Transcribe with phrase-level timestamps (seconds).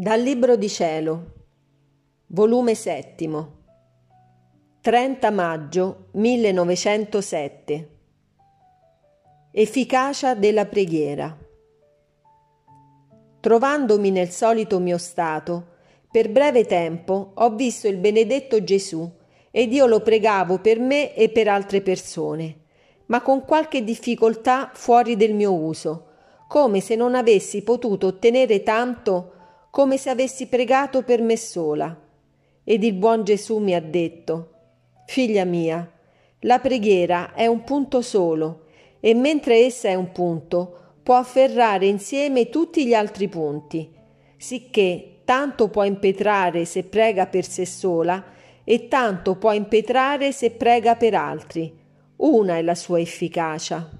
[0.00, 1.24] Dal Libro di Cielo,
[2.28, 3.58] volume settimo,
[4.80, 7.88] 30 maggio 1907.
[9.52, 11.36] Efficacia della preghiera.
[13.40, 15.66] Trovandomi nel solito mio stato,
[16.10, 19.06] per breve tempo ho visto il benedetto Gesù
[19.50, 22.60] ed io lo pregavo per me e per altre persone,
[23.08, 26.06] ma con qualche difficoltà fuori del mio uso,
[26.48, 29.34] come se non avessi potuto ottenere tanto
[29.70, 31.96] come se avessi pregato per me sola.
[32.64, 34.48] Ed il buon Gesù mi ha detto,
[35.06, 35.90] Figlia mia,
[36.40, 38.66] la preghiera è un punto solo,
[39.00, 43.90] e mentre essa è un punto, può afferrare insieme tutti gli altri punti,
[44.36, 48.24] sicché tanto può impetrare se prega per sé sola,
[48.64, 51.76] e tanto può impetrare se prega per altri.
[52.16, 53.99] Una è la sua efficacia.